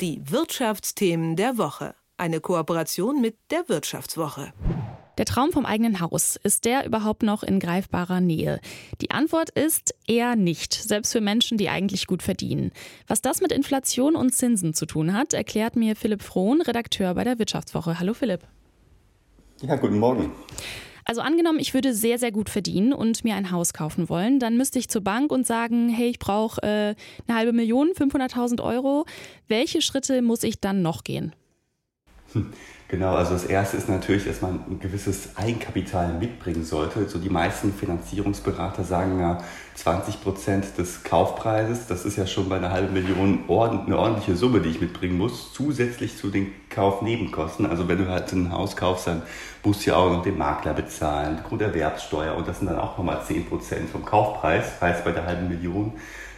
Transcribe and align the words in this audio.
Die 0.00 0.20
Wirtschaftsthemen 0.28 1.36
der 1.36 1.56
Woche. 1.56 1.94
Eine 2.16 2.40
Kooperation 2.40 3.20
mit 3.20 3.36
der 3.52 3.68
Wirtschaftswoche. 3.68 4.52
Der 5.18 5.24
Traum 5.24 5.52
vom 5.52 5.64
eigenen 5.64 6.00
Haus, 6.00 6.34
ist 6.34 6.64
der 6.64 6.84
überhaupt 6.84 7.22
noch 7.22 7.44
in 7.44 7.60
greifbarer 7.60 8.20
Nähe? 8.20 8.60
Die 9.00 9.12
Antwort 9.12 9.50
ist 9.50 9.94
eher 10.08 10.34
nicht, 10.34 10.74
selbst 10.74 11.12
für 11.12 11.20
Menschen, 11.20 11.58
die 11.58 11.68
eigentlich 11.68 12.08
gut 12.08 12.24
verdienen. 12.24 12.72
Was 13.06 13.22
das 13.22 13.40
mit 13.40 13.52
Inflation 13.52 14.16
und 14.16 14.34
Zinsen 14.34 14.74
zu 14.74 14.84
tun 14.84 15.14
hat, 15.14 15.32
erklärt 15.32 15.76
mir 15.76 15.94
Philipp 15.94 16.22
Frohn, 16.22 16.60
Redakteur 16.60 17.14
bei 17.14 17.22
der 17.22 17.38
Wirtschaftswoche. 17.38 18.00
Hallo 18.00 18.14
Philipp. 18.14 18.40
Ja, 19.62 19.76
guten 19.76 20.00
Morgen. 20.00 20.32
Also 21.04 21.20
angenommen, 21.20 21.58
ich 21.58 21.74
würde 21.74 21.92
sehr, 21.92 22.18
sehr 22.18 22.32
gut 22.32 22.48
verdienen 22.48 22.92
und 22.92 23.24
mir 23.24 23.34
ein 23.34 23.50
Haus 23.50 23.72
kaufen 23.72 24.08
wollen, 24.08 24.38
dann 24.38 24.56
müsste 24.56 24.78
ich 24.78 24.88
zur 24.88 25.02
Bank 25.02 25.30
und 25.30 25.46
sagen, 25.46 25.88
hey, 25.88 26.08
ich 26.08 26.18
brauche 26.18 26.62
äh, 26.62 26.94
eine 27.26 27.38
halbe 27.38 27.52
Million, 27.52 27.90
500.000 27.90 28.62
Euro. 28.62 29.04
Welche 29.46 29.82
Schritte 29.82 30.22
muss 30.22 30.42
ich 30.42 30.60
dann 30.60 30.82
noch 30.82 31.04
gehen? 31.04 31.34
Genau, 32.94 33.16
also 33.16 33.32
das 33.32 33.44
erste 33.44 33.76
ist 33.76 33.88
natürlich, 33.88 34.24
dass 34.24 34.40
man 34.40 34.60
ein 34.70 34.78
gewisses 34.78 35.30
Eigenkapital 35.34 36.14
mitbringen 36.14 36.62
sollte. 36.62 37.08
So 37.08 37.18
die 37.18 37.28
meisten 37.28 37.74
Finanzierungsberater 37.74 38.84
sagen 38.84 39.18
ja 39.18 39.42
20 39.74 40.22
Prozent 40.22 40.78
des 40.78 41.02
Kaufpreises. 41.02 41.88
Das 41.88 42.04
ist 42.04 42.16
ja 42.16 42.24
schon 42.24 42.48
bei 42.48 42.54
einer 42.54 42.70
halben 42.70 42.92
Million 42.92 43.40
eine 43.48 43.98
ordentliche 43.98 44.36
Summe, 44.36 44.60
die 44.60 44.68
ich 44.68 44.80
mitbringen 44.80 45.18
muss, 45.18 45.52
zusätzlich 45.52 46.16
zu 46.16 46.30
den 46.30 46.52
Kaufnebenkosten. 46.70 47.66
Also 47.66 47.88
wenn 47.88 47.98
du 47.98 48.08
halt 48.08 48.30
ein 48.30 48.52
Haus 48.52 48.76
kaufst, 48.76 49.08
dann 49.08 49.22
musst 49.64 49.84
du 49.84 49.90
ja 49.90 49.96
auch 49.96 50.12
noch 50.12 50.22
den 50.22 50.38
Makler 50.38 50.74
bezahlen, 50.74 51.40
Grunderwerbsteuer 51.48 52.36
und 52.36 52.46
das 52.46 52.60
sind 52.60 52.70
dann 52.70 52.78
auch 52.78 52.96
nochmal 52.96 53.24
10 53.26 53.46
Prozent 53.46 53.90
vom 53.90 54.04
Kaufpreis. 54.04 54.80
Heißt, 54.80 55.04
bei 55.04 55.10
der 55.10 55.26
halben 55.26 55.48
Million 55.48 55.94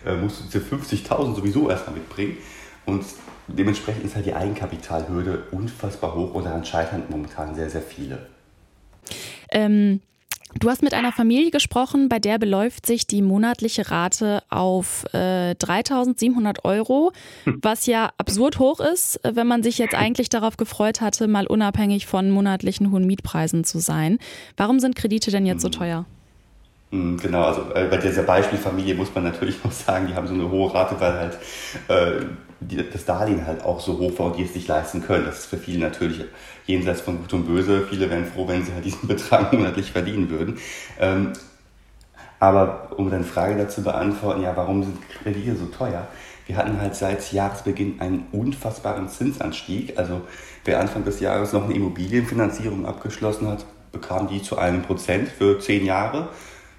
äh, 0.07 0.15
musst 0.15 0.41
du 0.41 0.45
diese 0.45 0.61
50.000 0.61 1.35
sowieso 1.35 1.69
erstmal 1.69 1.97
mitbringen. 1.97 2.39
Und 2.87 3.05
dementsprechend 3.49 4.05
ist 4.05 4.15
halt 4.15 4.27
die 4.27 4.35
Eigenkapitalhürde 4.35 5.45
unfassbar 5.51 6.15
hoch 6.15 6.35
und 6.35 6.45
daran 6.45 6.65
scheitern 6.65 7.03
momentan 7.09 7.55
sehr, 7.55 7.69
sehr 7.69 7.83
viele. 7.83 8.27
Ähm, 9.51 10.01
du 10.59 10.71
hast 10.71 10.83
mit 10.83 10.95
einer 10.95 11.13
Familie 11.13 11.51
gesprochen, 11.51 12.09
bei 12.09 12.19
der 12.19 12.39
beläuft 12.39 12.87
sich 12.87 13.07
die 13.07 13.23
monatliche 13.23 13.91
Rate 13.91 14.43
auf 14.51 15.05
äh, 15.13 15.55
3700 15.55 16.65
Euro, 16.65 17.13
hm. 17.45 17.59
was 17.63 17.87
ja 17.87 18.11
absurd 18.19 18.59
hoch 18.59 18.81
ist, 18.81 19.21
wenn 19.23 19.47
man 19.47 19.63
sich 19.63 19.79
jetzt 19.79 19.95
eigentlich 19.95 20.29
darauf 20.29 20.57
gefreut 20.57 21.01
hatte, 21.01 21.27
mal 21.29 21.47
unabhängig 21.47 22.07
von 22.07 22.31
monatlichen 22.31 22.91
hohen 22.91 23.07
Mietpreisen 23.07 23.65
zu 23.65 23.79
sein. 23.79 24.19
Warum 24.57 24.81
sind 24.81 24.97
Kredite 24.97 25.31
denn 25.31 25.47
jetzt 25.47 25.63
so 25.63 25.69
hm. 25.69 25.73
teuer? 25.73 26.07
Hm, 26.91 27.17
genau, 27.17 27.43
also 27.43 27.63
äh, 27.75 27.89
bei 27.91 27.97
dieser 27.97 28.23
Beispielfamilie 28.23 28.95
muss 28.95 29.15
man 29.15 29.25
natürlich 29.25 29.57
noch 29.65 29.73
sagen, 29.73 30.07
die 30.07 30.15
haben 30.15 30.27
so 30.27 30.35
eine 30.35 30.51
hohe 30.51 30.73
Rate, 30.73 31.01
weil 31.01 31.13
halt 31.13 31.39
äh, 31.89 32.27
die, 32.61 32.77
das 32.77 33.05
Darlehen 33.05 33.47
halt 33.47 33.65
auch 33.65 33.81
so 33.81 33.99
hoch 33.99 34.19
war 34.19 34.27
und 34.27 34.39
die 34.39 34.45
es 34.45 34.55
sich 34.55 34.67
leisten 34.67 35.03
können. 35.03 35.25
Das 35.25 35.41
ist 35.41 35.47
für 35.47 35.59
viele 35.59 35.79
natürlich 35.79 36.25
jenseits 36.67 37.01
von 37.01 37.19
Gut 37.19 37.33
und 37.33 37.47
Böse. 37.47 37.87
Viele 37.89 38.11
wären 38.11 38.25
froh, 38.25 38.49
wenn 38.49 38.65
sie 38.65 38.73
halt 38.73 38.85
diesen 38.85 39.09
Betrag 39.09 39.53
monatlich 39.53 39.93
verdienen 39.93 40.31
würden. 40.31 40.59
Ähm, 40.99 41.33
aber 42.39 42.91
um 42.97 43.11
deine 43.11 43.25
Frage 43.25 43.57
dazu 43.57 43.83
beantworten, 43.83 44.43
ja, 44.43 44.57
warum 44.57 44.83
sind 44.83 44.99
Kredite 45.09 45.57
so 45.57 45.67
teuer? 45.67 46.07
Wir 46.47 46.57
hatten 46.57 46.81
halt 46.81 46.95
seit 46.95 47.33
Jahresbeginn 47.33 48.01
einen 48.01 48.27
unfassbaren 48.33 49.09
Zinsanstieg. 49.09 49.99
Also 49.99 50.23
wer 50.65 50.81
Anfang 50.81 51.05
des 51.05 51.21
Jahres 51.21 51.53
noch 51.53 51.65
eine 51.65 51.75
Immobilienfinanzierung 51.75 52.87
abgeschlossen 52.87 53.49
hat, 53.49 53.65
bekam 53.91 54.29
die 54.29 54.43
zu 54.43 54.59
einem 54.59 54.83
Prozent 54.83 55.29
für 55.29 55.59
zehn 55.59 55.85
Jahre. 55.85 56.29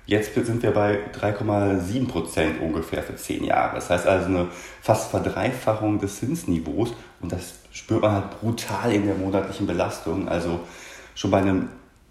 Jetzt 0.07 0.33
sind 0.33 0.63
wir 0.63 0.71
bei 0.71 0.99
3,7 1.19 2.07
Prozent 2.07 2.61
ungefähr 2.61 3.03
für 3.03 3.17
zehn 3.17 3.43
Jahre. 3.43 3.75
Das 3.75 3.89
heißt 3.89 4.07
also 4.07 4.27
eine 4.27 4.47
fast 4.81 5.11
Verdreifachung 5.11 5.99
des 5.99 6.19
Zinsniveaus 6.19 6.93
und 7.19 7.33
das 7.33 7.55
spürt 7.73 8.01
man 8.01 8.13
halt 8.13 8.39
brutal 8.39 8.93
in 8.93 9.05
der 9.05 9.15
monatlichen 9.15 9.67
Belastung. 9.67 10.29
Also 10.29 10.61
schon 11.13 11.29
bei 11.29 11.39
einem 11.39 11.67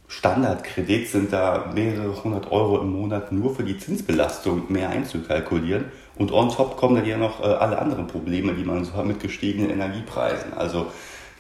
Standardkredit 0.09 1.09
sind 1.09 1.33
da 1.33 1.71
mehrere 1.75 2.23
hundert 2.23 2.53
Euro 2.53 2.83
im 2.83 2.93
Monat 2.93 3.33
nur 3.33 3.55
für 3.55 3.65
die 3.65 3.79
Zinsbelastung 3.79 4.71
mehr 4.71 4.91
einzukalkulieren. 4.91 5.87
Und 6.17 6.33
on 6.33 6.51
top 6.51 6.77
kommen 6.77 6.97
dann 6.97 7.07
ja 7.07 7.17
noch 7.17 7.41
äh, 7.41 7.47
alle 7.47 7.79
anderen 7.79 8.09
Probleme, 8.09 8.53
die 8.53 8.65
man 8.65 8.85
so 8.85 8.93
hat 8.93 9.07
mit 9.07 9.21
gestiegenen 9.21 9.71
Energiepreisen. 9.71 10.53
Also 10.55 10.89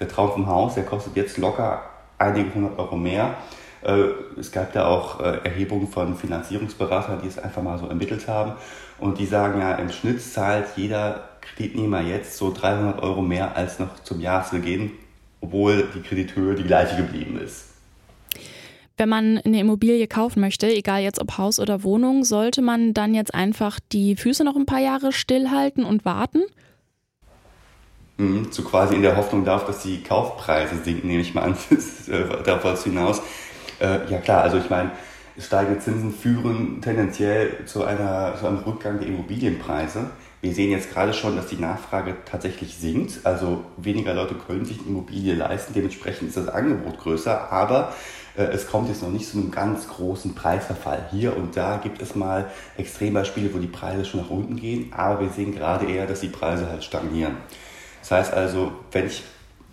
der 0.00 0.08
Traum 0.08 0.32
vom 0.32 0.46
Haus, 0.46 0.74
der 0.74 0.84
kostet 0.84 1.16
jetzt 1.16 1.36
locker 1.36 1.82
einige 2.18 2.54
hundert 2.54 2.78
Euro 2.78 2.96
mehr. 2.96 3.34
Äh, 3.82 4.38
es 4.38 4.52
gab 4.52 4.72
da 4.72 4.86
auch 4.86 5.20
äh, 5.20 5.38
Erhebungen 5.44 5.88
von 5.88 6.16
Finanzierungsberatern, 6.16 7.20
die 7.22 7.28
es 7.28 7.38
einfach 7.38 7.62
mal 7.62 7.78
so 7.78 7.86
ermittelt 7.86 8.28
haben. 8.28 8.52
Und 8.98 9.18
die 9.18 9.26
sagen 9.26 9.60
ja, 9.60 9.74
im 9.74 9.90
Schnitt 9.90 10.22
zahlt 10.22 10.66
jeder 10.76 11.28
Kreditnehmer 11.40 12.00
jetzt 12.00 12.36
so 12.36 12.52
300 12.52 13.02
Euro 13.02 13.22
mehr 13.22 13.56
als 13.56 13.78
noch 13.78 14.02
zum 14.02 14.20
Jahresbeginn, 14.20 14.92
obwohl 15.40 15.88
die 15.94 16.00
Kredithöhe 16.00 16.54
die 16.54 16.64
gleiche 16.64 16.96
geblieben 16.96 17.38
ist. 17.38 17.66
Wenn 18.98 19.10
man 19.10 19.38
eine 19.38 19.60
Immobilie 19.60 20.06
kaufen 20.06 20.40
möchte, 20.40 20.66
egal 20.66 21.02
jetzt 21.02 21.20
ob 21.20 21.36
Haus 21.36 21.60
oder 21.60 21.82
Wohnung, 21.82 22.24
sollte 22.24 22.62
man 22.62 22.94
dann 22.94 23.14
jetzt 23.14 23.34
einfach 23.34 23.78
die 23.92 24.16
Füße 24.16 24.42
noch 24.42 24.56
ein 24.56 24.64
paar 24.64 24.80
Jahre 24.80 25.12
stillhalten 25.12 25.84
und 25.84 26.06
warten? 26.06 26.42
Mhm, 28.16 28.48
so 28.50 28.62
quasi 28.62 28.94
in 28.94 29.02
der 29.02 29.16
Hoffnung 29.16 29.44
darf, 29.44 29.66
dass 29.66 29.82
die 29.82 30.02
Kaufpreise 30.02 30.76
sinken, 30.82 31.08
nehme 31.08 31.20
ich 31.20 31.34
mal 31.34 31.42
an, 31.42 31.56
äh, 32.08 32.42
darauf 32.42 32.84
hinaus. 32.84 33.20
Äh, 33.80 34.10
ja 34.10 34.18
klar, 34.18 34.42
also 34.42 34.58
ich 34.58 34.70
meine, 34.70 34.90
steigende 35.38 35.80
Zinsen 35.80 36.12
führen 36.12 36.80
tendenziell 36.80 37.66
zu, 37.66 37.84
einer, 37.84 38.34
zu 38.38 38.46
einem 38.46 38.58
Rückgang 38.58 38.98
der 38.98 39.08
Immobilienpreise. 39.08 40.10
Wir 40.40 40.54
sehen 40.54 40.70
jetzt 40.70 40.92
gerade 40.92 41.12
schon, 41.12 41.36
dass 41.36 41.46
die 41.46 41.56
Nachfrage 41.56 42.14
tatsächlich 42.24 42.76
sinkt. 42.76 43.24
Also 43.24 43.64
weniger 43.76 44.14
Leute 44.14 44.34
können 44.34 44.64
sich 44.64 44.78
eine 44.78 44.88
Immobilie 44.88 45.34
leisten. 45.34 45.74
Dementsprechend 45.74 46.28
ist 46.28 46.36
das 46.36 46.48
Angebot 46.48 46.98
größer. 46.98 47.50
Aber 47.50 47.92
äh, 48.36 48.42
es 48.42 48.66
kommt 48.66 48.88
jetzt 48.88 49.02
noch 49.02 49.10
nicht 49.10 49.28
zu 49.28 49.38
einem 49.38 49.50
ganz 49.50 49.88
großen 49.88 50.34
Preisverfall. 50.34 51.08
Hier 51.10 51.36
und 51.36 51.56
da 51.56 51.78
gibt 51.78 52.00
es 52.00 52.14
mal 52.14 52.50
Extrembeispiele, 52.76 53.52
wo 53.54 53.58
die 53.58 53.66
Preise 53.66 54.04
schon 54.04 54.20
nach 54.20 54.30
unten 54.30 54.56
gehen. 54.56 54.92
Aber 54.92 55.20
wir 55.20 55.30
sehen 55.30 55.54
gerade 55.54 55.86
eher, 55.86 56.06
dass 56.06 56.20
die 56.20 56.28
Preise 56.28 56.68
halt 56.68 56.84
stagnieren. 56.84 57.36
Das 58.00 58.10
heißt 58.12 58.34
also, 58.34 58.72
wenn 58.92 59.06
ich 59.06 59.24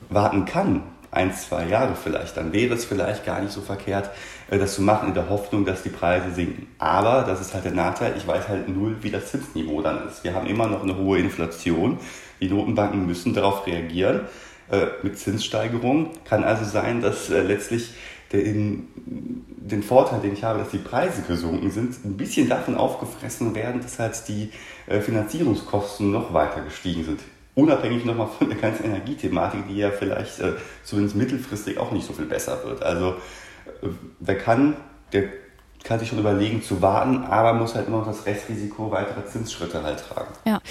warten 0.10 0.46
kann, 0.46 0.84
ein, 1.14 1.34
zwei 1.34 1.66
Jahre 1.66 1.96
vielleicht, 1.96 2.38
dann 2.38 2.54
wäre 2.54 2.74
es 2.74 2.86
vielleicht 2.86 3.26
gar 3.26 3.42
nicht 3.42 3.52
so 3.52 3.62
verkehrt, 3.62 4.10
äh, 4.50 4.58
das 4.58 4.76
zu 4.76 4.82
machen 4.82 5.10
in 5.10 5.14
der 5.14 5.30
Hoffnung, 5.30 5.66
dass 5.66 5.84
die 5.84 5.90
Preise 5.90 6.32
sinken. 6.32 6.68
Aber 6.80 7.24
das 7.24 7.42
ist 7.42 7.54
halt 7.54 7.66
der 7.66 7.74
Nachteil, 7.74 8.14
ich 8.18 8.28
weiß 8.28 8.48
halt 8.48 8.70
null, 8.70 8.98
wie 9.02 9.12
das 9.12 9.32
Zinsniveau 9.32 9.82
dann 9.82 10.08
ist. 10.08 10.24
Wir 10.24 10.34
haben 10.34 10.48
immer 10.48 10.68
noch 10.68 10.84
eine 10.84 10.98
hohe 10.98 11.20
Inflation. 11.20 12.00
Die 12.42 12.50
Notenbanken 12.50 13.06
müssen 13.06 13.34
darauf 13.34 13.66
reagieren 13.68 14.22
äh, 14.72 14.88
mit 15.04 15.18
Zinssteigerungen. 15.18 16.10
Kann 16.26 16.44
also 16.44 16.66
sein, 16.66 17.02
dass 17.02 17.30
äh, 17.30 17.42
letztlich 17.42 17.94
den, 18.32 18.88
den 18.96 19.84
Vorteil, 19.84 20.20
den 20.20 20.34
ich 20.34 20.44
habe, 20.44 20.58
dass 20.58 20.70
die 20.70 20.80
Preise 20.80 21.22
gesunken 21.22 21.70
sind, 21.70 22.04
ein 22.04 22.18
bisschen 22.18 22.50
davon 22.50 22.76
aufgefressen 22.76 23.54
werden, 23.54 23.80
dass 23.80 24.00
halt 24.00 24.28
die 24.28 24.50
Finanzierungskosten 24.88 26.12
noch 26.12 26.34
weiter 26.34 26.62
gestiegen 26.62 27.04
sind 27.04 27.20
unabhängig 27.56 28.06
nochmal 28.06 28.28
von 28.28 28.50
der 28.50 28.58
ganzen 28.58 28.86
Energiethematik, 28.86 29.68
die 29.68 29.78
ja 29.78 29.92
vielleicht 29.92 30.40
äh, 30.40 30.54
zumindest 30.84 31.16
mittelfristig 31.16 31.78
auch 31.78 31.92
nicht 31.92 32.06
so 32.06 32.14
viel 32.14 32.26
besser 32.26 32.64
wird. 32.66 32.84
Also 32.84 33.16
äh, 33.82 33.90
wer 34.20 34.38
kann, 34.38 34.76
der 35.12 35.26
kann 35.84 36.00
sich 36.00 36.10
schon 36.10 36.20
überlegen 36.20 36.62
zu 36.62 36.82
warten, 36.82 37.24
aber 37.26 37.54
muss 37.54 37.76
halt 37.76 37.88
immer 37.88 37.98
noch 37.98 38.08
das 38.08 38.26
Restrisiko 38.26 38.90
weiterer 38.92 39.26
Zinsschritte 39.26 39.84
halt 39.84 40.00
tragen. 40.00 40.34
Ja, 40.46 40.62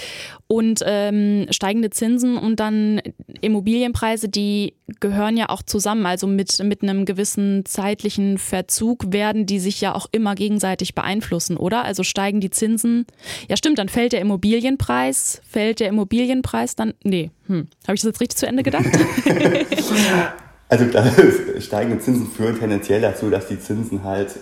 und 0.46 0.80
ähm, 0.86 1.46
steigende 1.50 1.90
Zinsen 1.90 2.38
und 2.38 2.60
dann 2.60 3.02
Immobilienpreise, 3.40 4.28
die 4.28 4.74
gehören 5.00 5.36
ja 5.36 5.48
auch 5.50 5.62
zusammen. 5.62 6.06
Also 6.06 6.26
mit, 6.26 6.62
mit 6.62 6.82
einem 6.82 7.04
gewissen 7.04 7.64
zeitlichen 7.66 8.38
Verzug 8.38 9.12
werden 9.12 9.44
die 9.44 9.58
sich 9.58 9.80
ja 9.80 9.94
auch 9.94 10.06
immer 10.12 10.34
gegenseitig 10.34 10.94
beeinflussen, 10.94 11.56
oder? 11.56 11.84
Also 11.84 12.02
steigen 12.04 12.40
die 12.40 12.50
Zinsen. 12.50 13.06
Ja, 13.48 13.56
stimmt, 13.56 13.78
dann 13.78 13.88
fällt 13.88 14.12
der 14.12 14.20
Immobilienpreis. 14.20 15.42
Fällt 15.46 15.80
der 15.80 15.88
Immobilienpreis 15.88 16.74
dann. 16.74 16.94
Nee, 17.04 17.30
hm. 17.46 17.68
habe 17.86 17.94
ich 17.94 18.00
das 18.00 18.08
jetzt 18.08 18.20
richtig 18.20 18.38
zu 18.38 18.46
Ende 18.46 18.62
gedacht? 18.62 18.86
also 20.68 20.86
steigende 21.60 21.98
Zinsen 21.98 22.30
führen 22.30 22.58
tendenziell 22.58 23.02
dazu, 23.02 23.28
dass 23.28 23.48
die 23.48 23.60
Zinsen 23.60 24.04
halt 24.04 24.36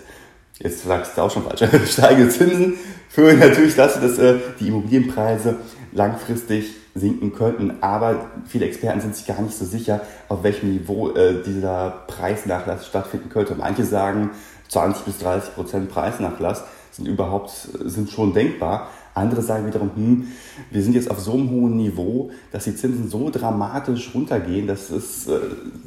jetzt 0.60 0.84
sagst 0.84 1.16
du 1.16 1.22
auch 1.22 1.30
schon 1.30 1.42
falsch, 1.42 1.62
steigende 1.90 2.28
Zinsen 2.28 2.74
führen 3.08 3.38
natürlich 3.38 3.74
dazu, 3.74 4.00
dass 4.00 4.18
äh, 4.18 4.36
die 4.60 4.68
Immobilienpreise 4.68 5.56
langfristig 5.92 6.74
sinken 6.94 7.32
könnten. 7.34 7.78
Aber 7.80 8.30
viele 8.46 8.66
Experten 8.66 9.00
sind 9.00 9.16
sich 9.16 9.26
gar 9.26 9.40
nicht 9.40 9.56
so 9.56 9.64
sicher, 9.64 10.00
auf 10.28 10.42
welchem 10.42 10.70
Niveau 10.72 11.10
äh, 11.10 11.42
dieser 11.42 12.04
Preisnachlass 12.06 12.86
stattfinden 12.86 13.28
könnte. 13.28 13.54
Manche 13.54 13.84
sagen, 13.84 14.30
20 14.68 15.04
bis 15.04 15.18
30 15.18 15.54
Prozent 15.54 15.90
Preisnachlass 15.90 16.64
sind 16.92 17.06
überhaupt, 17.06 17.50
sind 17.84 18.10
schon 18.10 18.32
denkbar. 18.32 18.88
Andere 19.14 19.42
sagen 19.42 19.66
wiederum, 19.66 19.90
hm, 19.94 20.28
wir 20.70 20.82
sind 20.82 20.94
jetzt 20.94 21.10
auf 21.10 21.18
so 21.18 21.32
einem 21.32 21.50
hohen 21.50 21.76
Niveau, 21.76 22.30
dass 22.52 22.64
die 22.64 22.76
Zinsen 22.76 23.08
so 23.08 23.30
dramatisch 23.30 24.14
runtergehen, 24.14 24.66
dass 24.66 24.90
es 24.90 25.26
äh, 25.26 25.38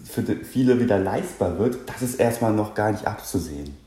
für 0.03 0.23
viele 0.43 0.79
wieder 0.79 0.99
leistbar 0.99 1.57
wird. 1.57 1.77
Das 1.87 2.01
ist 2.01 2.15
erstmal 2.15 2.53
noch 2.53 2.73
gar 2.73 2.91
nicht 2.91 3.07
abzusehen. 3.07 3.82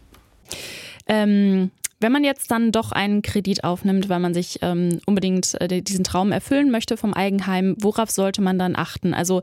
Ähm, 1.07 1.71
Wenn 1.99 2.13
man 2.13 2.25
jetzt 2.25 2.51
dann 2.51 2.73
doch 2.73 2.93
einen 2.93 3.23
Kredit 3.23 3.65
aufnimmt, 3.65 4.11
weil 4.11 4.21
man 4.21 4.35
sich 4.35 4.59
ähm, 4.61 5.01
unbedingt 5.07 5.59
äh, 5.61 5.81
diesen 5.81 6.05
Traum 6.05 6.31
erfüllen 6.31 6.71
möchte 6.71 6.99
vom 6.99 7.15
Eigenheim, 7.15 7.75
worauf 7.81 8.11
sollte 8.11 8.43
man 8.43 8.59
dann 8.59 8.77
achten? 8.77 9.15
Also 9.15 9.41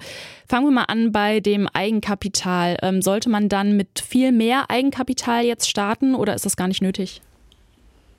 fangen 0.48 0.68
wir 0.68 0.71
mal 0.71 0.83
an 0.83 1.12
bei 1.12 1.39
dem 1.39 1.68
Eigenkapital. 1.68 2.77
Ähm, 2.83 3.01
sollte 3.01 3.30
man 3.30 3.50
dann 3.50 3.75
mit 3.75 4.04
viel 4.07 4.31
mehr 4.31 4.69
Eigenkapital 4.69 5.44
jetzt 5.45 5.68
starten 5.68 6.13
oder 6.13 6.36
ist 6.36 6.45
das 6.45 6.56
gar 6.56 6.68
nicht 6.68 6.83
nötig? 6.83 7.21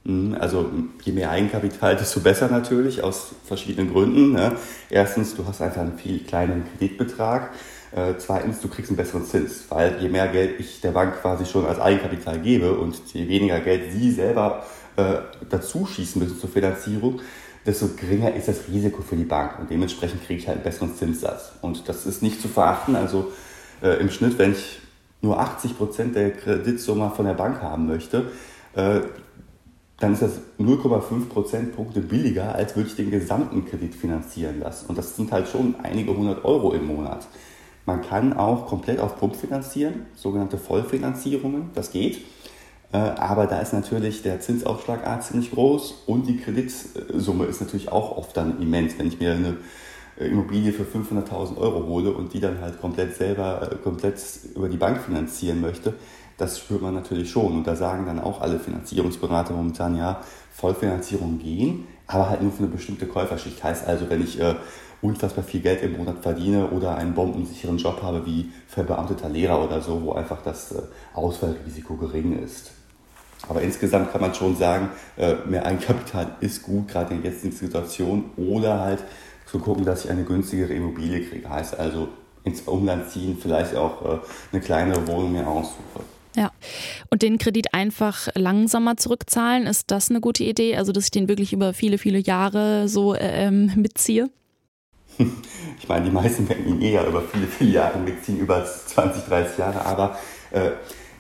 Mhm, 0.03 0.37
also 0.39 0.69
je 1.05 1.13
mehr 1.13 1.31
Eigenkapital, 1.31 1.95
desto 1.95 2.19
besser 2.21 2.49
natürlich, 2.51 3.05
aus 3.05 3.37
verschiedenen 3.45 3.93
Gründen. 3.93 4.33
Ne? 4.33 4.57
Erstens, 4.91 5.37
du 5.37 5.47
hast 5.47 5.63
einfach 5.63 5.83
einen 5.83 5.97
viel 5.97 6.19
kleineren 6.19 6.65
Kreditbetrag. 6.77 7.51
Äh, 7.95 8.15
zweitens, 8.19 8.61
du 8.61 8.69
kriegst 8.69 8.91
einen 8.91 8.97
besseren 8.97 9.25
Zins, 9.25 9.67
weil 9.69 9.99
je 10.01 10.09
mehr 10.09 10.27
Geld 10.29 10.59
ich 10.59 10.81
der 10.81 10.91
Bank 10.91 11.21
quasi 11.21 11.47
schon 11.47 11.65
als 11.65 11.79
Eigenkapital 11.79 12.41
gebe 12.41 12.77
und 12.77 12.97
je 13.13 13.29
weniger 13.29 13.61
Geld 13.61 13.93
sie 13.93 14.11
selber 14.11 14.65
äh, 14.97 15.17
dazu 15.49 15.87
schießen 15.87 16.21
müssen 16.21 16.39
zur 16.39 16.51
Finanzierung, 16.51 17.21
desto 17.65 17.89
geringer 17.97 18.35
ist 18.35 18.49
das 18.49 18.69
Risiko 18.69 19.03
für 19.03 19.17
die 19.17 19.25
Bank 19.25 19.61
und 19.61 19.71
dementsprechend 19.71 20.25
kriege 20.27 20.41
ich 20.41 20.49
halt 20.49 20.57
einen 20.57 20.65
besseren 20.65 20.95
Zinssatz. 20.95 21.53
Und 21.63 21.89
das 21.89 22.05
ist 22.05 22.21
nicht 22.23 22.43
zu 22.43 22.49
verachten. 22.49 22.97
Also 22.97 23.33
äh, 23.81 24.01
im 24.01 24.11
Schnitt, 24.11 24.39
wenn 24.39 24.53
ich 24.53 24.81
nur 25.23 25.39
80 25.39 25.79
Prozent 25.79 26.17
der 26.17 26.33
Kreditsumme 26.33 27.13
von 27.15 27.27
der 27.27 27.35
Bank 27.35 27.63
haben 27.63 27.87
möchte, 27.87 28.27
äh, 28.75 29.01
dann 29.99 30.15
ist 30.15 30.23
das 30.23 30.41
0,5 30.59 31.29
Prozentpunkte 31.29 32.01
billiger, 32.01 32.57
als 32.57 32.75
würde 32.75 32.89
ich 32.89 32.97
den 32.97 33.13
gesamten 33.13 33.65
Kredit 33.65 33.95
finanzieren 33.95 34.59
lassen. 34.59 34.87
Und 34.89 34.99
das 34.99 35.15
sind 35.15 35.31
halt 35.31 35.49
schon 35.49 35.77
einige 35.81 36.17
hundert 36.17 36.45
Euro 36.45 36.73
im 36.73 36.87
Monat. 36.87 37.27
Man 37.87 38.03
kann 38.03 38.33
auch 38.33 38.67
komplett 38.67 38.99
auf 38.99 39.19
Pump 39.19 39.37
finanzieren, 39.37 40.07
sogenannte 40.15 40.57
Vollfinanzierungen, 40.57 41.71
das 41.75 41.93
geht. 41.93 42.25
Äh, 42.93 42.97
aber 42.97 43.47
da 43.47 43.61
ist 43.61 43.73
natürlich 43.73 44.23
der 44.23 44.41
Zinsaufschlag 44.41 45.23
ziemlich 45.23 45.51
groß 45.51 46.05
und 46.07 46.27
die 46.27 46.39
Kreditsumme 46.39 47.45
ist 47.47 47.61
natürlich 47.61 47.91
auch 47.91 48.17
oft 48.17 48.37
dann 48.37 48.63
immens. 48.63 48.99
Wenn 48.99 49.09
ich 49.09 49.21
mir 49.21 49.33
eine 49.33 49.57
äh, 50.19 50.29
Immobilie 50.29 50.73
für 50.73 50.85
500.000 50.85 51.57
Euro 51.59 51.87
hole 51.87 52.13
und 52.13 52.33
die 52.33 52.41
dann 52.41 52.61
halt 52.61 52.81
komplett 52.81 53.17
selber, 53.17 53.73
äh, 53.73 53.75
komplett 53.77 54.21
über 54.55 54.69
die 54.69 54.77
Bank 54.77 55.03
finanzieren 55.03 55.61
möchte, 55.61 55.95
das 56.37 56.59
spürt 56.59 56.83
man 56.83 56.95
natürlich 56.95 57.31
schon. 57.31 57.53
Und 57.53 57.67
da 57.67 57.77
sagen 57.77 58.07
dann 58.07 58.21
auch 58.21 58.41
alle 58.41 58.59
Finanzierungsberater 58.59 59.55
momentan, 59.55 59.97
ja, 59.97 60.21
Vollfinanzierung 60.53 61.39
gehen, 61.39 61.87
aber 62.07 62.31
halt 62.31 62.43
nur 62.43 62.53
für 62.53 62.65
eine 62.65 62.69
bestimmte 62.69 63.07
Käuferschicht. 63.07 63.63
Heißt 63.63 63.87
also, 63.87 64.09
wenn 64.09 64.23
ich 64.23 64.41
unfassbar 65.05 65.45
viel 65.45 65.61
Geld 65.61 65.83
im 65.83 65.99
Monat 65.99 66.23
verdiene 66.23 66.69
oder 66.71 66.97
einen 66.97 67.15
bombensicheren 67.15 67.77
Job 67.77 68.03
habe 68.03 68.25
wie 68.25 68.51
verbeamteter 68.67 69.29
Lehrer 69.29 69.63
oder 69.63 69.81
so, 69.81 70.03
wo 70.03 70.13
einfach 70.13 70.43
das 70.43 70.73
äh, 70.73 70.83
Ausfallrisiko 71.13 71.97
gering 71.97 72.43
ist. 72.43 72.71
Aber 73.47 73.61
insgesamt 73.61 74.11
kann 74.11 74.23
man 74.23 74.35
schon 74.35 74.57
sagen, 74.57 74.89
äh, 75.19 75.35
mehr 75.47 75.67
Eigenkapital 75.67 76.37
ist 76.41 76.63
gut, 76.63 76.89
gerade 76.89 77.15
in 77.15 77.23
der 77.23 77.33
jetzigen 77.33 77.55
Situation, 77.55 78.31
oder 78.39 78.81
halt 78.81 79.01
zu 79.45 79.59
gucken, 79.59 79.85
dass 79.85 80.07
ich 80.07 80.11
eine 80.11 80.25
günstigere 80.25 80.73
Immobilie 80.73 81.21
kriege. 81.21 81.51
Heißt 81.51 81.79
also 81.79 82.09
ins 82.45 82.63
Umland 82.63 83.11
ziehen, 83.11 83.37
vielleicht 83.39 83.77
auch 83.77 84.03
äh, 84.05 84.19
eine 84.53 84.63
kleinere 84.63 85.07
Wohnung 85.07 85.33
mir 85.33 85.47
aussuche. 85.47 86.01
Ja. 86.37 86.51
Und 87.11 87.23
den 87.23 87.39
Kredit 87.39 87.75
einfach 87.75 88.29
langsamer 88.35 88.97
zurückzahlen, 88.97 89.67
ist 89.67 89.91
das 89.91 90.11
eine 90.11 90.21
gute 90.21 90.45
Idee? 90.45 90.77
Also, 90.77 90.93
dass 90.93 91.05
ich 91.05 91.11
den 91.11 91.29
wirklich 91.29 91.53
über 91.53 91.73
viele, 91.75 91.99
viele 91.99 92.19
Jahre 92.19 92.89
so 92.89 93.15
ähm, 93.15 93.73
mitziehe? 93.77 94.31
Ich 95.77 95.89
meine, 95.89 96.07
die 96.07 96.13
meisten 96.13 96.49
werden 96.49 96.67
ihn 96.67 96.81
eher 96.81 97.07
über 97.07 97.21
viele, 97.21 97.47
viele 97.47 97.73
Jahre 97.73 97.99
mitziehen, 97.99 98.39
über 98.39 98.65
20, 98.65 99.25
30 99.25 99.59
Jahre, 99.59 99.85
aber 99.85 100.17
äh, 100.51 100.71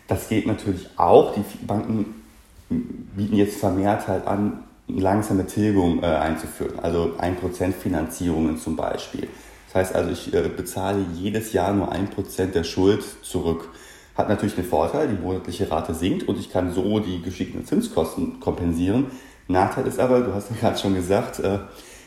das 0.08 0.28
geht 0.28 0.46
natürlich 0.46 0.88
auch. 0.96 1.34
Die 1.34 1.44
Banken 1.66 2.22
bieten 2.68 3.36
jetzt 3.36 3.58
vermehrt 3.58 4.08
halt 4.08 4.26
an, 4.26 4.64
langsame 4.88 5.46
Tilgung 5.46 6.02
äh, 6.02 6.06
einzuführen, 6.06 6.78
also 6.78 7.14
1% 7.18 7.72
Finanzierungen 7.72 8.58
zum 8.58 8.76
Beispiel. 8.76 9.28
Das 9.66 9.74
heißt 9.74 9.94
also, 9.94 10.10
ich 10.10 10.32
äh, 10.32 10.48
bezahle 10.48 11.04
jedes 11.14 11.52
Jahr 11.52 11.72
nur 11.72 11.92
1% 11.92 12.46
der 12.52 12.64
Schuld 12.64 13.04
zurück. 13.22 13.70
Hat 14.14 14.28
natürlich 14.28 14.54
den 14.54 14.64
Vorteil, 14.64 15.08
die 15.08 15.20
monatliche 15.20 15.70
Rate 15.70 15.94
sinkt 15.94 16.28
und 16.28 16.38
ich 16.38 16.50
kann 16.50 16.72
so 16.72 17.00
die 17.00 17.20
geschickten 17.20 17.64
Zinskosten 17.64 18.40
kompensieren. 18.40 19.06
Nachteil 19.48 19.86
ist 19.86 19.98
aber, 19.98 20.20
du 20.20 20.32
hast 20.32 20.50
ja 20.50 20.56
gerade 20.56 20.78
schon 20.78 20.94
gesagt, 20.94 21.40
äh, 21.40 21.58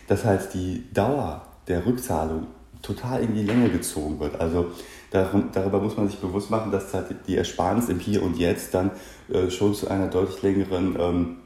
dass 0.08 0.24
halt 0.24 0.54
die 0.54 0.84
Dauer 0.94 1.44
der 1.68 1.86
Rückzahlung 1.86 2.48
total 2.82 3.22
in 3.22 3.34
die 3.34 3.44
Länge 3.44 3.70
gezogen 3.70 4.20
wird. 4.20 4.40
Also 4.40 4.68
darüber 5.12 5.80
muss 5.80 5.98
man 5.98 6.08
sich 6.08 6.20
bewusst 6.20 6.50
machen, 6.50 6.72
dass 6.72 6.94
halt 6.94 7.08
die 7.28 7.36
Ersparnis 7.36 7.90
im 7.90 8.00
Hier 8.00 8.24
und 8.24 8.38
Jetzt 8.38 8.74
dann 8.74 8.92
äh, 9.30 9.50
schon 9.50 9.74
zu 9.74 9.90
einer 9.90 10.08
deutlich 10.08 10.42
längeren 10.42 10.96
ähm, 11.00 11.38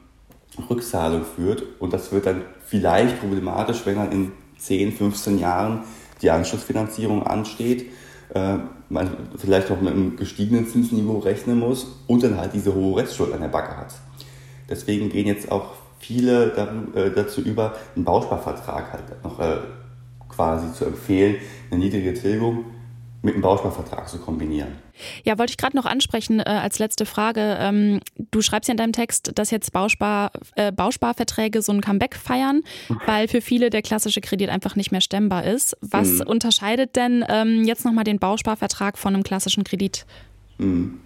Rückzahlung 0.70 1.24
führt. 1.24 1.64
Und 1.80 1.92
das 1.92 2.12
wird 2.12 2.26
dann 2.26 2.42
vielleicht 2.64 3.20
problematisch, 3.20 3.84
wenn 3.84 3.96
dann 3.96 4.12
in 4.12 4.32
10, 4.58 4.92
15 4.92 5.38
Jahren 5.38 5.84
die 6.20 6.30
Anschlussfinanzierung 6.30 7.26
ansteht, 7.26 7.90
äh, 8.34 8.58
man 8.92 9.10
vielleicht 9.36 9.70
noch 9.70 9.80
mit 9.80 9.92
einem 9.92 10.16
gestiegenen 10.16 10.66
Zinsniveau 10.66 11.18
rechnen 11.18 11.58
muss 11.58 11.86
und 12.06 12.22
dann 12.22 12.36
halt 12.36 12.52
diese 12.54 12.74
hohe 12.74 13.00
Restschuld 13.00 13.32
an 13.32 13.40
der 13.40 13.48
Backe 13.48 13.76
hat. 13.76 13.94
Deswegen 14.68 15.08
gehen 15.08 15.26
jetzt 15.26 15.50
auch 15.50 15.72
viele 15.98 16.52
äh, 16.94 17.10
dazu 17.14 17.40
über, 17.40 17.74
einen 17.94 18.04
Bausparvertrag 18.04 18.92
halt 18.92 19.24
noch 19.24 19.38
quasi 20.28 20.72
zu 20.72 20.86
empfehlen, 20.86 21.36
eine 21.70 21.80
niedrige 21.80 22.14
Tilgung 22.14 22.64
mit 23.22 23.34
einem 23.34 23.42
Bausparvertrag 23.42 24.08
zu 24.08 24.18
kombinieren. 24.18 24.76
Ja, 25.24 25.38
wollte 25.38 25.52
ich 25.52 25.56
gerade 25.56 25.76
noch 25.76 25.86
ansprechen 25.86 26.40
äh, 26.40 26.42
als 26.42 26.78
letzte 26.78 27.06
Frage. 27.06 27.56
Ähm, 27.60 28.00
du 28.30 28.42
schreibst 28.42 28.68
ja 28.68 28.72
in 28.72 28.78
deinem 28.78 28.92
Text, 28.92 29.32
dass 29.36 29.50
jetzt 29.50 29.72
Bauspar, 29.72 30.32
äh, 30.56 30.72
Bausparverträge 30.72 31.62
so 31.62 31.72
ein 31.72 31.80
Comeback 31.80 32.16
feiern, 32.16 32.62
weil 33.06 33.28
für 33.28 33.40
viele 33.40 33.70
der 33.70 33.82
klassische 33.82 34.20
Kredit 34.20 34.50
einfach 34.50 34.74
nicht 34.74 34.90
mehr 34.90 35.00
stemmbar 35.00 35.44
ist. 35.44 35.76
Was 35.80 36.08
mhm. 36.08 36.26
unterscheidet 36.26 36.96
denn 36.96 37.24
ähm, 37.28 37.64
jetzt 37.64 37.84
nochmal 37.84 38.04
den 38.04 38.18
Bausparvertrag 38.18 38.98
von 38.98 39.14
einem 39.14 39.22
klassischen 39.22 39.64
Kredit? 39.64 40.04
Mhm. 40.58 40.98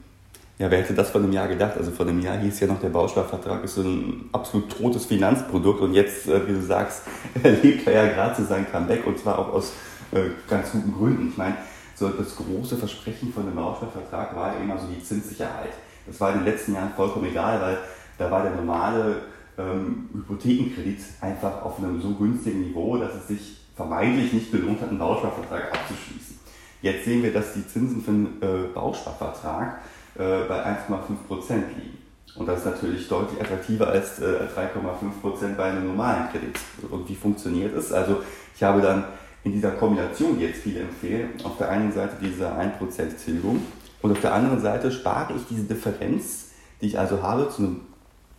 Ja, 0.59 0.71
wer 0.71 0.79
hätte 0.79 0.95
das 0.95 1.11
vor 1.11 1.21
einem 1.21 1.33
Jahr 1.33 1.49
gedacht? 1.49 1.77
Also 1.77 1.91
vor 1.91 2.07
einem 2.07 2.21
Jahr 2.21 2.39
hieß 2.39 2.61
ja 2.61 2.67
noch, 2.67 2.81
der 2.81 2.89
Bausparvertrag 2.89 3.63
ist 3.63 3.75
so 3.75 3.83
ein 3.83 4.31
absolut 4.33 4.71
totes 4.71 5.05
Finanzprodukt 5.05 5.83
und 5.83 5.93
jetzt, 5.93 6.27
äh, 6.29 6.49
wie 6.49 6.53
du 6.53 6.63
sagst, 6.63 7.03
erlebt 7.43 7.87
er 7.87 8.07
ja 8.07 8.13
gerade 8.13 8.37
zu 8.37 8.45
seinem 8.47 8.67
Comeback 8.71 9.07
und 9.07 9.19
zwar 9.19 9.39
auch 9.39 9.53
aus 9.53 9.75
äh, 10.13 10.31
ganz 10.49 10.73
guten 10.73 10.95
Gründen. 10.95 11.29
Ich 11.29 11.37
meine, 11.37 11.57
so 11.97 12.09
das 12.11 12.37
große 12.37 12.77
Versprechen 12.77 13.33
von 13.33 13.47
dem 13.47 13.57
Bausparvertrag 13.57 14.37
war 14.37 14.55
ja 14.55 14.61
immer 14.61 14.79
so 14.79 14.87
die 14.87 15.03
Zinssicherheit. 15.03 15.73
Das 16.07 16.21
war 16.21 16.33
in 16.33 16.41
den 16.41 16.45
letzten 16.45 16.75
Jahren 16.75 16.93
vollkommen 16.95 17.27
egal, 17.27 17.61
weil 17.61 17.79
da 18.19 18.31
war 18.31 18.43
der 18.43 18.55
normale 18.55 19.23
ähm, 19.59 20.11
Hypothekenkredit 20.13 21.01
einfach 21.21 21.63
auf 21.65 21.79
einem 21.79 22.01
so 22.01 22.15
günstigen 22.15 22.61
Niveau, 22.61 22.99
dass 22.99 23.15
es 23.15 23.29
sich 23.29 23.61
vermeintlich 23.75 24.33
nicht 24.33 24.53
gelohnt 24.53 24.81
hat, 24.81 24.91
einen 24.91 24.99
Bausparvertrag 24.99 25.73
abzuschließen. 25.73 26.39
Jetzt 26.83 27.05
sehen 27.07 27.23
wir, 27.23 27.33
dass 27.33 27.55
die 27.55 27.67
Zinsen 27.67 28.03
für 28.03 28.11
einen 28.11 28.43
äh, 28.43 28.69
Bausparvertrag 28.75 29.81
äh, 30.15 30.45
bei 30.47 30.65
1,5 30.65 31.27
Prozent 31.27 31.65
liegen. 31.77 31.99
Und 32.37 32.47
das 32.47 32.61
ist 32.61 32.67
natürlich 32.67 33.09
deutlich 33.09 33.41
attraktiver 33.41 33.89
als 33.89 34.19
äh, 34.19 34.25
3,5 34.25 35.21
Prozent 35.23 35.57
bei 35.57 35.65
einem 35.65 35.87
normalen 35.87 36.29
Kredit. 36.31 36.59
Und 36.91 37.09
wie 37.09 37.15
funktioniert 37.15 37.75
es? 37.75 37.93
Also 37.93 38.23
ich 38.55 38.63
habe 38.63 38.83
dann 38.83 39.05
in 39.47 39.53
dieser 39.53 39.71
Kombination, 39.71 40.37
die 40.37 40.45
jetzt 40.45 40.63
viele 40.63 40.81
empfehlen, 40.81 41.31
auf 41.45 41.57
der 41.57 41.71
einen 41.71 41.93
Seite 41.93 42.17
diese 42.21 42.49
1% 42.49 42.81
Tilgung 43.25 43.63
und 44.03 44.11
auf 44.11 44.21
der 44.21 44.35
anderen 44.35 44.61
Seite 44.61 44.91
spare 44.91 45.35
ich 45.35 45.43
diese 45.49 45.63
Differenz, 45.63 46.49
die 46.81 46.87
ich 46.87 46.99
also 46.99 47.23
habe 47.23 47.49
zu 47.49 47.63
einem 47.63 47.81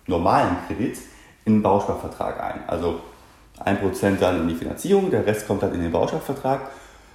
normalen 0.05 0.57
Kredit, 0.67 0.97
in 1.45 1.53
einen 1.53 1.61
Bausparvertrag 1.61 2.43
ein. 2.43 2.59
Also 2.67 2.99
1% 3.63 4.17
dann 4.19 4.41
in 4.41 4.47
die 4.49 4.55
Finanzierung, 4.55 5.09
der 5.09 5.25
Rest 5.25 5.47
kommt 5.47 5.63
dann 5.63 5.73
in 5.73 5.81
den 5.81 5.93
Bausparvertrag. 5.93 6.71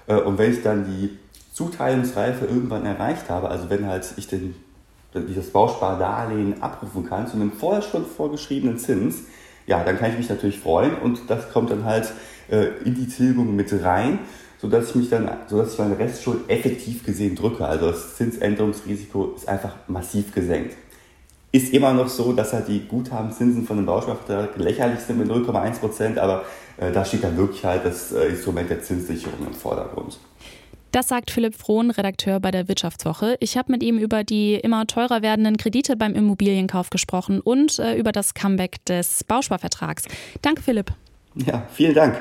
Äh, 0.06 0.14
und 0.14 0.38
wenn 0.38 0.52
ich 0.52 0.62
dann 0.62 0.86
die 0.86 1.18
Zuteilungsreife 1.52 2.46
irgendwann 2.46 2.86
erreicht 2.86 3.28
habe, 3.28 3.50
also 3.50 3.68
wenn 3.68 3.86
halt 3.86 4.06
ich 4.16 4.26
den, 4.26 4.54
dieses 5.14 5.50
Bauspardarlehen 5.50 6.62
abrufen 6.62 7.06
kann 7.06 7.26
zu 7.26 7.36
einem 7.36 7.52
vorher 7.52 7.82
schon 7.82 8.06
vorgeschriebenen 8.06 8.78
Zins, 8.78 9.24
ja, 9.66 9.84
dann 9.84 9.98
kann 9.98 10.12
ich 10.12 10.16
mich 10.16 10.30
natürlich 10.30 10.58
freuen 10.58 10.94
und 10.94 11.28
das 11.28 11.52
kommt 11.52 11.70
dann 11.70 11.84
halt 11.84 12.10
äh, 12.52 12.66
in 12.84 12.94
die 12.94 13.08
Tilgung 13.08 13.56
mit 13.56 13.72
rein, 13.82 14.20
sodass 14.60 14.90
ich 14.90 14.94
mich 14.94 15.10
dann, 15.10 15.28
sodass 15.48 15.72
ich 15.72 15.78
meine 15.78 15.98
Restschuld 15.98 16.48
effektiv 16.48 17.04
gesehen 17.04 17.34
drücke. 17.34 17.66
Also 17.66 17.90
das 17.90 18.16
Zinsänderungsrisiko 18.16 19.32
ist 19.36 19.48
einfach 19.48 19.74
massiv 19.88 20.32
gesenkt. 20.34 20.76
Ist 21.50 21.72
immer 21.72 21.92
noch 21.92 22.08
so, 22.08 22.32
dass 22.32 22.52
halt 22.52 22.68
die 22.68 22.80
Guthabenzinsen 22.86 23.66
von 23.66 23.76
dem 23.76 23.86
Bausparvertrag 23.86 24.56
lächerlich 24.56 25.00
sind 25.00 25.18
mit 25.18 25.28
0,1 25.28 25.80
Prozent, 25.80 26.18
aber 26.18 26.44
äh, 26.76 26.92
da 26.92 27.04
steht 27.04 27.24
dann 27.24 27.36
wirklich 27.36 27.64
halt 27.64 27.84
das 27.84 28.12
äh, 28.12 28.26
Instrument 28.26 28.70
der 28.70 28.82
Zinssicherung 28.82 29.46
im 29.46 29.54
Vordergrund. 29.54 30.18
Das 30.92 31.08
sagt 31.08 31.30
Philipp 31.30 31.54
Frohn, 31.54 31.90
Redakteur 31.90 32.38
bei 32.38 32.50
der 32.50 32.68
Wirtschaftswoche. 32.68 33.36
Ich 33.40 33.56
habe 33.56 33.72
mit 33.72 33.82
ihm 33.82 33.96
über 33.96 34.24
die 34.24 34.56
immer 34.56 34.86
teurer 34.86 35.22
werdenden 35.22 35.56
Kredite 35.56 35.96
beim 35.96 36.14
Immobilienkauf 36.14 36.90
gesprochen 36.90 37.40
und 37.40 37.78
äh, 37.78 37.94
über 37.94 38.12
das 38.12 38.34
Comeback 38.34 38.84
des 38.84 39.24
Bausparvertrags. 39.24 40.04
Danke, 40.42 40.60
Philipp. 40.60 40.92
Ja, 41.34 41.66
vielen 41.72 41.94
Dank. 41.94 42.20